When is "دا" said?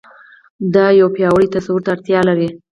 0.73-0.85